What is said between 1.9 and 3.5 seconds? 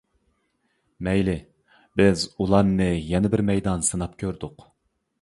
بىز ئۇلارنىڭ يەنە بىر